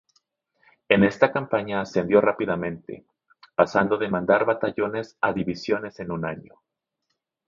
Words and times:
En 0.89 1.03
esta 1.03 1.31
campaña 1.31 1.79
ascendió 1.79 2.21
rápidamente, 2.21 3.05
pasando 3.53 3.99
de 3.99 4.09
mandar 4.09 4.45
batallones 4.45 5.15
a 5.21 5.31
divisiones 5.31 5.99
en 5.99 6.09
un 6.11 6.25
año. 6.25 6.59